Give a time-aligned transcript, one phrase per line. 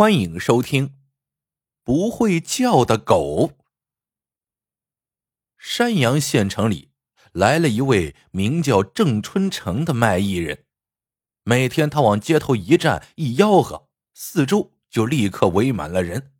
[0.00, 0.88] 欢迎收听
[1.84, 3.48] 《不会叫的狗》。
[5.58, 6.92] 山阳县城里
[7.32, 10.64] 来了一位名叫郑春成的卖艺人，
[11.42, 16.32] 每天他往街头一站，一吆喝，四周就立刻围满了人。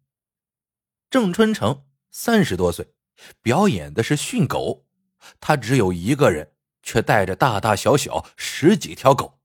[1.11, 2.95] 郑春成三十多岁，
[3.42, 4.86] 表演的是训狗，
[5.38, 9.38] 他只有一个人，却带着大大小小十几条狗，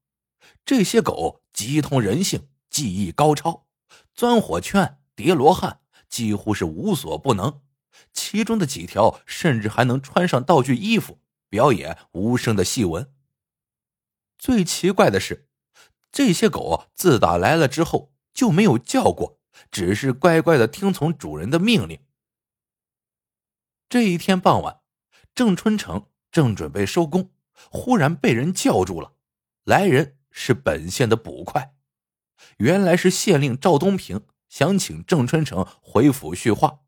[0.64, 3.65] 这些狗极通人性，技艺高超。
[4.14, 7.60] 钻火圈、叠罗汉几乎是无所不能，
[8.12, 13.12] 其中的几条甚至还能穿上道具衣服，表演无声的戏文。
[14.38, 15.48] 最奇怪的是，
[16.10, 19.38] 这些狗自打来了之后就没有叫过，
[19.70, 22.00] 只是乖乖的听从主人的命令。
[23.88, 24.80] 这一天傍晚，
[25.34, 27.30] 郑春成正准备收工，
[27.70, 29.14] 忽然被人叫住了。
[29.64, 31.75] 来人是本县的捕快。
[32.58, 36.80] 原来是县令赵东平想请郑春成回府叙话，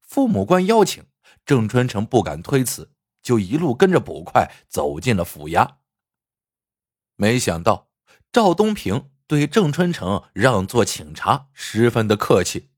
[0.00, 1.04] 父母官邀请，
[1.44, 5.76] 郑春成不敢推辞，就一路跟着捕快走进了府衙。
[7.16, 7.90] 没想到
[8.32, 12.70] 赵东平对郑春成让座请茶，十分的客气。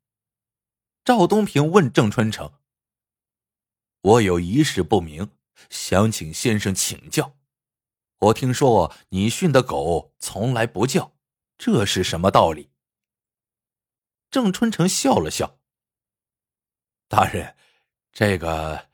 [1.04, 2.52] 赵东平问郑春成
[4.02, 5.30] ：“我有一事不明，
[5.70, 7.36] 想请先生请教。
[8.18, 11.12] 我听说你训的狗从来不叫。”
[11.64, 12.72] 这是什么道理？
[14.32, 15.60] 郑春成笑了笑。
[17.06, 17.54] 大人，
[18.12, 18.88] 这个，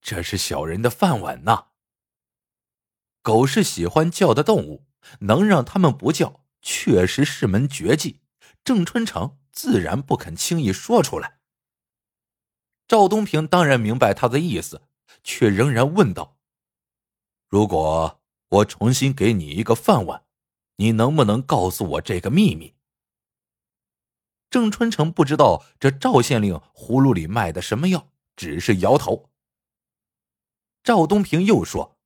[0.00, 1.72] 这是小人的饭碗呐。
[3.20, 4.86] 狗是喜欢叫的动物，
[5.18, 8.22] 能让他们不叫，确实是门绝技。
[8.64, 11.40] 郑春成自然不肯轻易说出来。
[12.88, 14.88] 赵东平当然明白他的意思，
[15.22, 16.38] 却仍然问道
[17.46, 20.24] ：“如果我重新给你一个饭碗？”
[20.80, 22.74] 你能不能告诉我这个秘密？
[24.48, 29.28] 郑春成不知道这赵县令葫芦里卖的什么药，只是摇头。
[30.82, 31.98] 赵东平又说：“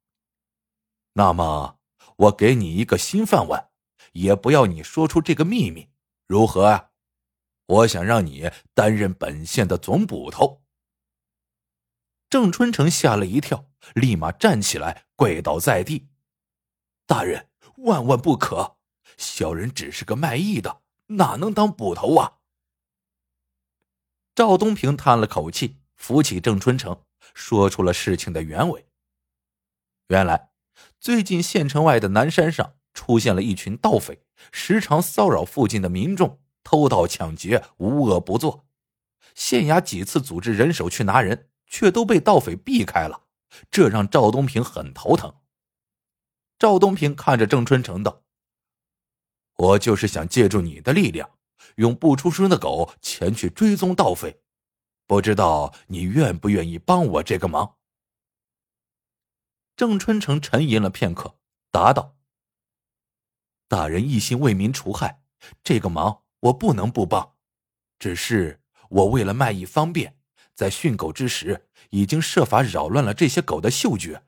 [1.15, 1.79] 那么
[2.17, 3.71] 我给你一个新饭碗，
[4.11, 5.89] 也不要你说出这个秘密，
[6.27, 6.91] 如何啊？
[7.67, 10.65] 我想让你担任本县的总捕头。”
[12.29, 16.09] 郑春成吓了一跳，立马站起来，跪倒在地
[17.07, 18.77] ：“大人。”万万不可！
[19.17, 22.39] 小人只是个卖艺的，哪能当捕头啊？
[24.35, 27.03] 赵东平叹了口气，扶起郑春成，
[27.35, 28.87] 说出了事情的原委。
[30.09, 30.51] 原来，
[30.99, 38.67] 最近县城外的南山上出现了一群盗匪，时常骚扰附近的民众，偷盗抢劫，无恶不作。
[39.35, 43.25] 县衙几次组织人手去拿人，却都被盗匪避开了，
[43.71, 45.35] 这让赵东平很头疼。
[46.65, 48.23] 赵东平看着郑春成道
[49.59, 51.37] ：“我就是想借助你的力量，
[51.75, 54.41] 用不出声的狗前去追踪盗匪，
[55.07, 57.77] 不知道你愿不愿意帮我这个忙？”
[59.77, 61.37] 郑春成沉吟了片刻，
[61.71, 62.17] 答道
[63.69, 65.21] ：“大人一心为民除害，
[65.63, 67.35] 这个忙我不能不帮。
[67.99, 70.17] 只是我为了卖艺方便，
[70.55, 74.25] 在训狗之时，已经设法扰乱了这些狗的嗅觉。”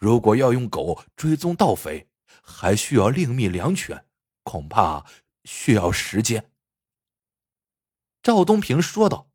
[0.00, 2.08] 如果要用狗追踪盗匪，
[2.42, 4.06] 还需要另觅良犬，
[4.42, 5.04] 恐怕
[5.44, 6.50] 需要时间。
[8.22, 9.30] 赵东平说道：“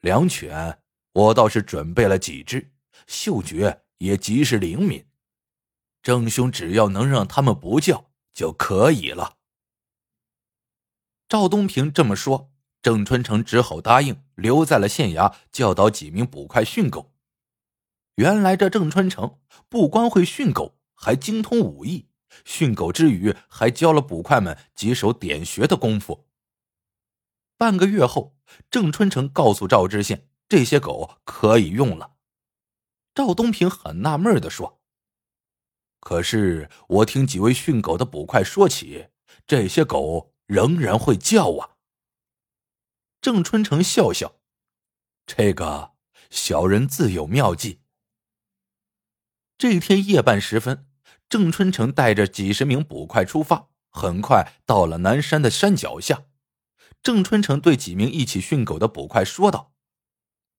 [0.00, 2.70] 良犬，我倒是准备了几只，
[3.06, 5.06] 嗅觉也极是灵敏。
[6.02, 9.38] 郑兄只要能让他们不叫就可以了。”
[11.28, 12.52] 赵东平这么说，
[12.82, 17.09] 郑春成只好答应，留在了县衙教导几名捕快训狗。
[18.20, 19.38] 原来这郑春城
[19.70, 22.10] 不光会训狗，还精通武艺。
[22.44, 26.28] 训狗之余，还教了捕快们几手点穴的功夫。
[27.56, 28.36] 半个月后，
[28.70, 32.16] 郑春城告诉赵知县，这些狗可以用了。
[33.14, 34.82] 赵东平很纳闷的说
[35.98, 39.08] ：“可是我听几位训狗的捕快说起，
[39.46, 41.76] 这些狗仍然会叫啊。”
[43.22, 44.34] 郑春城笑笑
[45.24, 45.92] ：“这个
[46.28, 47.80] 小人自有妙计。”
[49.60, 50.86] 这天夜半时分，
[51.28, 56.24] 郑春成带着几十名捕快出发，很快到了南山的山脚下。
[57.02, 59.74] 郑春成对几名一起训狗的捕快说道：“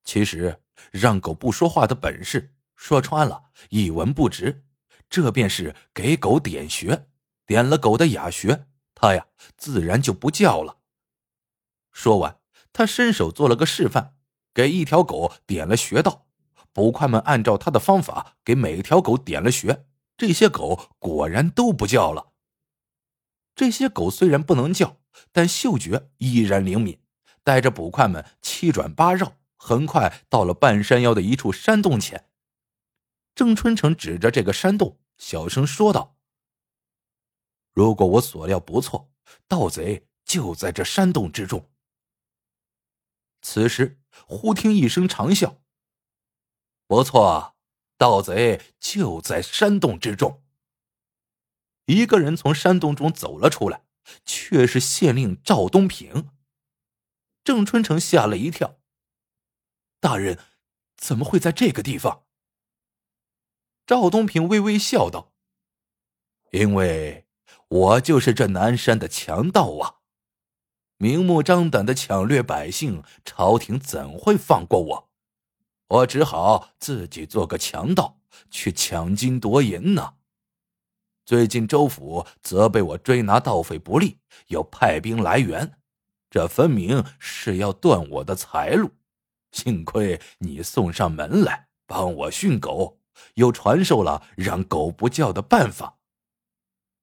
[0.06, 0.62] 其实
[0.92, 4.66] 让狗不说话的本事，说穿了，一文不值。
[5.10, 7.08] 这便是给狗点穴，
[7.48, 9.26] 点了狗的哑穴，它呀
[9.58, 10.78] 自然就不叫了。”
[11.92, 12.38] 说完，
[12.72, 14.14] 他伸手做了个示范，
[14.54, 16.28] 给一条狗点了穴道。
[16.74, 19.86] 捕快们按照他的方法给每条狗点了穴，
[20.16, 22.34] 这些狗果然都不叫了。
[23.56, 24.98] 这些狗虽然不能叫，
[25.32, 27.02] 但嗅觉依然灵敏，
[27.44, 32.30] 带着捕快们七转八绕，很快到了半山腰的一处山洞前。
[33.36, 36.18] 郑春成指着这个山洞，小声说道
[37.74, 39.12] ：“如果我所料不错，
[39.48, 41.70] 盗贼就在这山洞之中。”
[43.42, 45.61] 此时，忽听一声长啸。
[46.92, 47.56] 不错，
[47.98, 50.44] 盗贼就在山洞之中。
[51.86, 53.86] 一个人从山洞中走了出来，
[54.26, 56.30] 却是县令赵东平。
[57.46, 58.82] 郑春城吓了一跳。
[60.02, 60.38] 大人，
[60.98, 62.26] 怎么会在这个地方？
[63.88, 65.32] 赵东平微微笑道
[66.52, 67.26] ：“因为
[67.70, 70.02] 我就是这南山的强盗啊！
[70.98, 75.11] 明目张胆的抢掠百姓，朝廷怎会放过我？
[75.92, 80.14] 我只好自己做个强盗，去抢金夺银呢。
[81.26, 84.18] 最近州府责备我追拿盗匪不力，
[84.48, 85.74] 又派兵来援，
[86.30, 88.92] 这分明是要断我的财路。
[89.52, 93.00] 幸亏你送上门来帮我训狗。”
[93.36, 96.00] 又传授了让狗不叫的办法。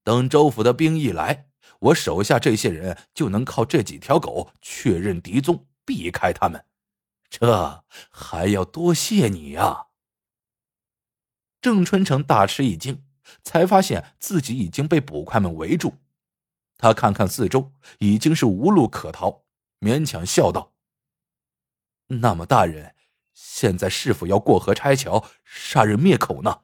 [0.03, 1.49] 等州府的兵一来，
[1.81, 6.65] 我手下这些人就能靠这几条狗确认敌踪，避开他们。
[7.31, 9.87] 这还要多谢你呀！
[11.61, 13.05] 郑春成大吃一惊，
[13.43, 15.95] 才发现自己已经被捕快们围住。
[16.77, 19.45] 他看看四周，已经是无路可逃，
[19.81, 20.73] 勉强笑道
[22.09, 22.95] ：“那么，大人。”
[23.41, 26.63] 现在是否要过河拆桥、杀人灭口呢？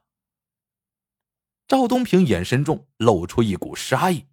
[1.68, 4.26] 赵东平眼神中露出一股杀意。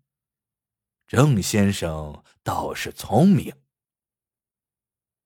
[1.06, 3.54] 郑先生倒是聪明。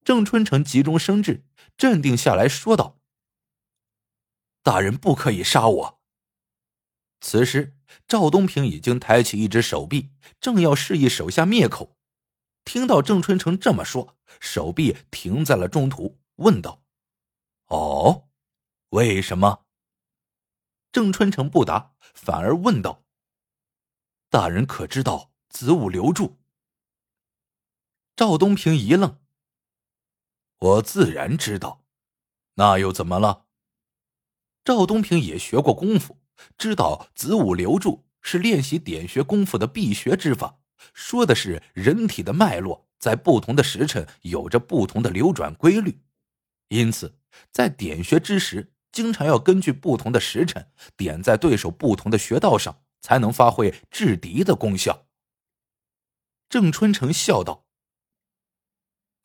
[0.06, 1.44] 郑春成急中生智，
[1.76, 3.02] 镇定下来说道
[4.62, 6.02] ：“大人不可以杀我。”
[7.22, 7.76] 此时，
[8.08, 11.98] 赵东平已经抬起一只手臂，正要示意手下灭口。
[12.64, 16.84] 听到郑春成这么说，手臂停在了中途，问道。
[17.66, 18.30] 哦，
[18.90, 19.66] 为什么？
[20.92, 23.04] 郑春成不答，反而问道
[24.30, 26.38] ：“大人可知道子午留住？”
[28.16, 29.20] 赵东平一愣
[30.60, 31.86] ：“我自然知道，
[32.56, 33.46] 那又怎么了？”
[34.64, 36.20] 赵东平也学过功夫，
[36.58, 40.60] 知道子午流注是练习点穴功夫的必学之法，
[40.94, 46.02] 说的是人体的脉络在不同的时辰有着不同的流转规律，
[46.70, 47.20] 因此。
[47.52, 55.06] 在点穴之时，经常要根据不同的时辰点在对手不同的穴道上，才能发挥制敌的功效。
[56.48, 57.65] 郑春成笑道：“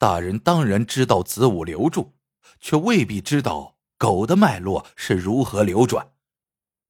[0.01, 2.15] 大人当然知道子午流注，
[2.59, 6.15] 却未必知道狗的脉络是如何流转。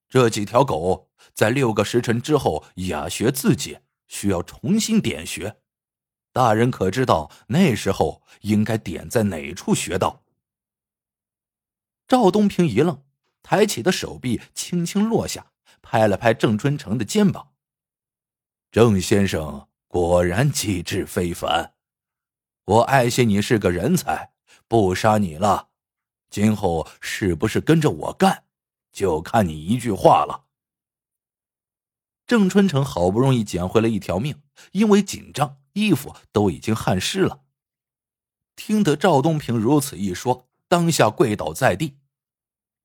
[0.09, 5.57] 这几条狗在六个时辰之后哑穴自解，需要重新点穴。
[6.33, 10.23] 大人可知道那时候应该点在哪处穴道？”
[12.07, 13.03] 赵东平一愣，
[13.43, 15.51] 抬起的手臂轻轻落下，
[15.83, 17.55] 拍了拍郑春成的肩膀。
[18.71, 21.75] 郑先生果然机智非凡，
[22.71, 24.33] 我爱惜你是个人才，
[24.69, 25.71] 不杀你了。
[26.31, 28.45] 今后是不是跟着我干，
[28.93, 30.45] 就看你一句话了。
[32.29, 34.41] 郑春成好不容易捡回了一条命，
[34.71, 37.43] 因为紧张，衣服都已经汗湿了。
[38.55, 41.99] 听得赵东平如此一说，当下跪倒在地。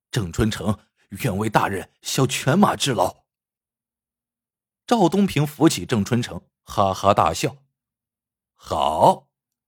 [0.09, 3.17] 郑春成愿为大人效犬马之劳。
[4.87, 7.57] 赵东平扶起郑春成，哈哈大笑
[8.55, 9.27] ：“好，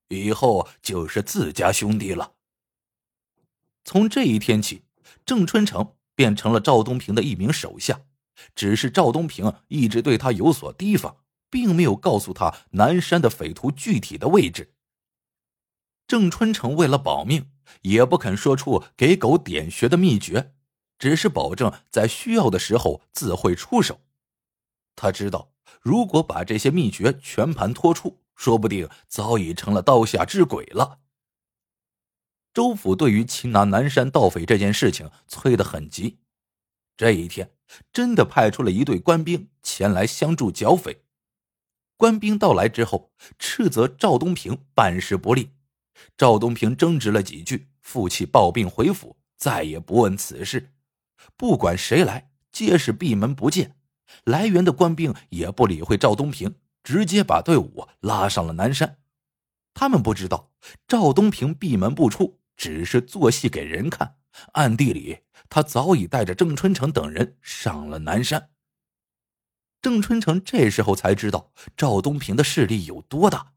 [0.09, 2.33] 以后就是自家兄弟了。”
[3.85, 4.83] 从这一天起，
[5.25, 8.01] 郑春成变成了赵东平的一名手下。
[8.53, 11.17] 只是赵东平一直对他有所提防，
[11.49, 14.73] 并没有告诉他南山的匪徒具体的位置。
[16.05, 17.49] 郑春成为了保命。
[17.81, 20.53] 也不肯说出给狗点穴的秘诀，
[20.97, 23.99] 只是保证在需要的时候自会出手。
[24.95, 30.99] 他知道，如果把这些秘诀全盘托出，说不定早已成了刀下之鬼了。
[32.53, 36.19] 州府对于擒拿南山盗匪这件事情催得很急，
[36.95, 37.51] 这一天
[37.91, 41.03] 真的派出了一队官兵前来相助剿匪。
[41.97, 45.51] 官兵到来之后，斥责赵东平办事不力。
[46.15, 50.71] 赵东平争执了几句，负气抱病回府，再也不问此事。
[51.35, 53.75] 不管谁来，皆是闭门不见。
[54.23, 56.55] 来援的官兵也不理会赵东平，
[56.87, 58.99] 直接把队伍拉上了南山。
[59.73, 60.53] 他们不知道
[60.87, 64.15] 赵东平闭门不出，只是做戏给人看，
[64.53, 68.51] 暗地里他早已带着郑春成等人上了南山。
[69.81, 73.51] 郑春成这时候才知道赵东平的势力有多大。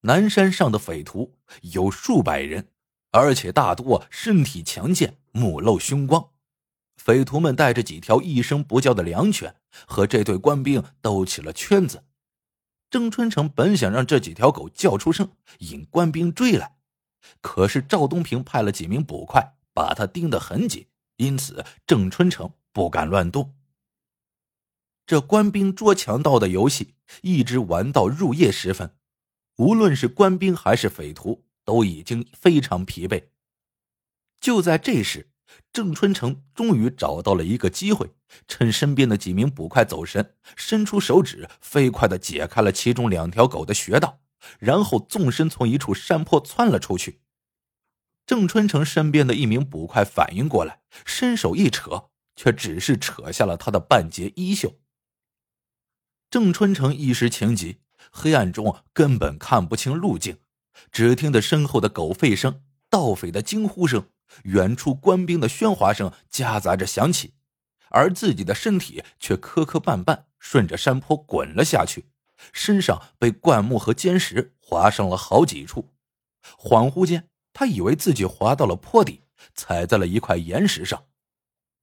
[0.00, 2.72] 南山上的匪徒有数百人，
[3.12, 6.30] 而且大多身体强健，目露凶光。
[7.02, 12.04] 匪徒们带着几条一声不叫的良犬，和这队官兵斗起了圈子。
[12.90, 15.30] 郑春成本想让这几条狗叫出声，
[15.60, 16.76] 引官兵追来，
[17.40, 23.54] 可是赵东平派了几名捕快，把他盯得很紧，因此郑春成不敢乱动。
[25.06, 28.94] 这官兵捉强盗的游戏一直玩到入夜时分。
[29.56, 33.28] 无论是官兵还是匪徒，都已经非常疲惫。
[34.38, 35.30] 就在这时，
[35.72, 38.10] 郑春成终于找到了一个机会，
[38.48, 44.20] 趁身边的几名捕快走神，伸出手指，飞快的解开了其中两条狗的穴道，
[44.58, 47.20] 然后纵身从一处山坡窜了出去。
[48.26, 54.78] 郑春成身边的一名捕快反应过来，伸手一扯，却只是扯下了他的半截衣袖。
[56.30, 57.80] 郑春成一时情急。
[58.10, 60.38] 黑暗中根本看不清路径，
[60.90, 64.08] 只听得身后的狗吠声、盗匪的惊呼声、
[64.44, 67.34] 远处官兵的喧哗声夹杂着响起，
[67.90, 72.10] 而自己的身体却磕磕绊绊顺着山坡滚了下去，
[72.52, 75.92] 身上被灌木和坚石划伤了好几处。
[76.58, 79.22] 恍惚间，他以为自己滑到了坡底，
[79.54, 81.04] 踩在了一块岩石上，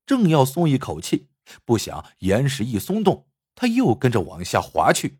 [0.06, 1.28] 正要松一口气，
[1.64, 5.20] 不想岩石一松动，他又跟着往下滑去。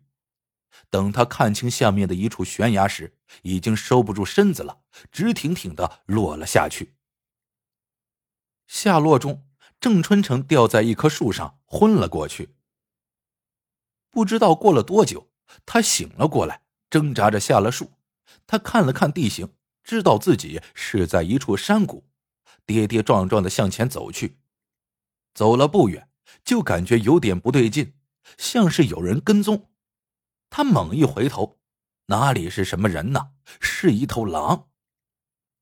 [0.90, 4.78] 等他看清下面的一处悬崖时，已经收不住身子了，
[5.10, 6.94] 直挺挺的落了下去。
[8.80, 9.44] 下落中，
[9.80, 12.54] 郑春成掉在一棵树上，昏了过去。
[14.08, 15.32] 不知道过了多久，
[15.66, 17.90] 他醒了过来，挣扎着下了树。
[18.46, 22.04] 他看了看地形，知道自己是在一处山谷，
[22.64, 24.38] 跌跌撞撞的向前走去。
[25.34, 26.08] 走了不远，
[26.44, 27.94] 就感觉有点不对劲，
[28.36, 29.68] 像是有人跟踪。
[30.50, 31.58] 他猛一回头，
[32.06, 33.32] 哪里是什么人呢？
[33.60, 34.68] 是一头狼。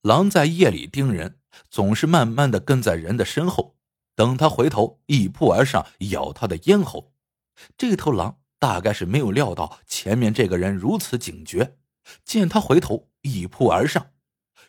[0.02, 3.76] 狼在夜里盯人，总是慢慢的跟在人的身后，
[4.14, 7.12] 等他回头，一扑而上，咬他的咽喉。
[7.76, 11.76] 这头狼大概是没有料到前面这个人如此警觉，
[12.24, 14.12] 见他回头，一扑而上。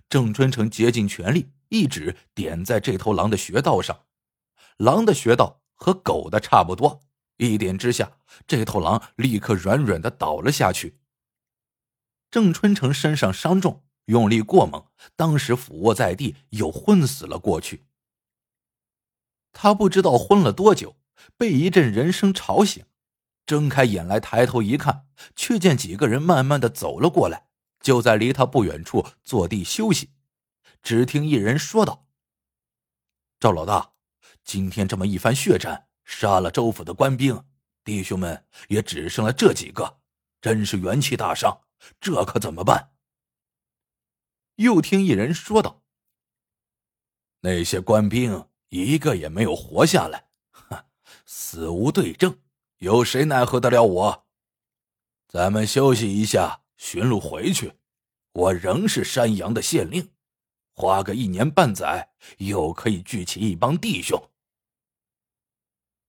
[0.09, 4.05] 郑春成竭尽全力，一指点在这头狼的穴道上。
[4.77, 7.01] 狼的穴道和狗的差不多。
[7.37, 8.13] 一点之下，
[8.47, 10.99] 这头狼立刻软软的倒了下去。
[12.31, 14.85] 郑春成身上伤重，用力过猛，
[15.15, 17.85] 当时俯卧在地，又昏死了过去。
[19.53, 20.97] 他不知道昏了多久，
[21.37, 22.85] 被一阵人声吵醒，
[23.45, 27.47] 睁开眼来，抬头一看，却见几个人慢慢的走了过来，
[27.79, 30.11] 就在离他不远处坐地休息。
[30.83, 32.07] 只听一人说道
[33.39, 33.93] ：“赵老大，
[34.43, 37.43] 今天这么一番血战。”杀了州府的官兵，
[37.83, 39.99] 弟兄们也只剩了这几个，
[40.39, 41.63] 真是元气大伤。
[41.99, 42.91] 这可怎么办？
[44.57, 45.83] 又听一人说道
[47.41, 50.85] ：“那些官兵一个也没有活下来，哼，
[51.25, 52.39] 死无对证，
[52.77, 54.27] 有谁奈何得了我？
[55.27, 57.73] 咱们休息一下，寻路回去。
[58.33, 60.11] 我仍是山阳的县令，
[60.73, 64.31] 花个一年半载，又可以聚起一帮弟兄。”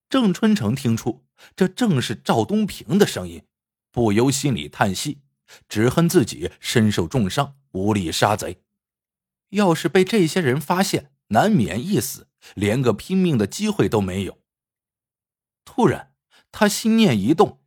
[0.08, 3.46] 郑春成听出这正是赵东平的声音，
[3.90, 5.20] 不由心里叹息，
[5.68, 8.62] 只恨自己身受重伤，无力杀贼。
[9.50, 14.38] 要是被这些人发现，难免一死，连个拼命的机会都没有。
[15.64, 16.14] 突然，
[16.52, 17.62] 他心念一动：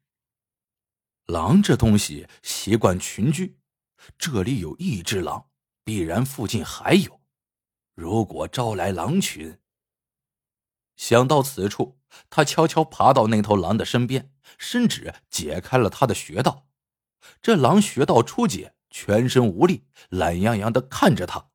[1.25, 3.57] 狼这东西习惯群居，
[4.17, 5.50] 这里有一只狼，
[5.83, 7.21] 必然附近还有。
[7.95, 9.59] 如果招来狼群，
[10.95, 12.00] 想到此处。
[12.29, 16.67] 他悄悄爬到那头狼的身边，伸指解开了他的穴道。
[17.42, 21.50] 这狼穴道初解，全身无力，懒洋洋的看着他。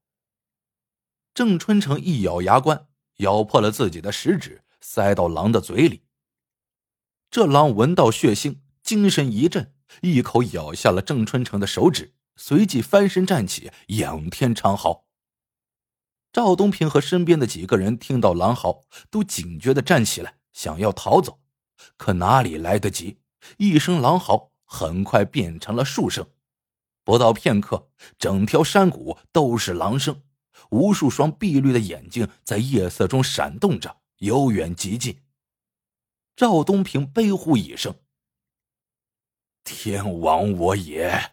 [1.35, 6.03] 郑春成一咬牙关，咬破了自己的食指，塞到狼的嘴里。
[7.31, 15.05] 这狼闻到血腥，精神一振，一口咬下了郑春成的手指，随即翻身站起，仰天长嚎。
[16.33, 20.39] 赵东平和身边的几个人听到狼嚎，都警觉的站起来。
[20.53, 21.41] 想要逃走，
[21.99, 23.19] 可哪里来得及？
[23.59, 26.29] 一声狼嚎很快变成了数声，
[27.03, 30.23] 不到片刻，整条山谷都是狼声，
[30.71, 35.23] 无数双碧绿的眼睛在夜色中闪动着，由远及近。
[36.35, 37.95] 赵东平悲呼一声
[39.65, 41.33] ：“天亡我也！”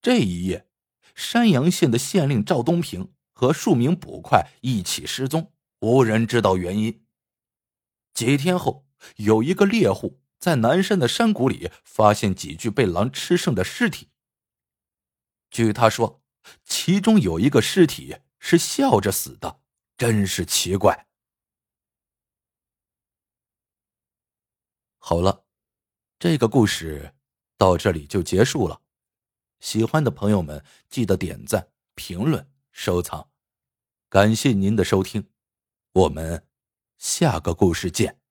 [0.00, 0.68] 这一夜，
[1.14, 7.04] 山阳县的县令赵东平和数名捕快一起失踪，无人知道原因。
[8.12, 14.10] 几天后，有一个猎户在南山的山谷里发现几具被狼吃剩的尸体。
[15.50, 16.22] 据他说，
[16.66, 19.62] 其中有一个尸体是笑着死的，
[19.96, 21.08] 真是奇怪。
[24.98, 25.46] 好了，
[26.18, 27.14] 这个故事
[27.56, 28.82] 到这里就结束了。
[29.60, 33.30] 喜欢的朋友们记得点赞、评论、收藏，
[34.10, 35.26] 感谢您的收听，
[35.92, 36.46] 我们
[36.98, 38.23] 下个故事见。